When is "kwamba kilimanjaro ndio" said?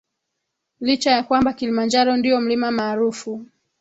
1.23-2.41